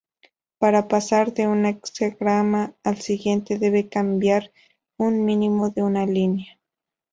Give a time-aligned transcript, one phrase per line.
[0.57, 4.51] Para pasar de un hexagrama al siguiente debe cambiar
[4.97, 6.57] un mínimo de una línea.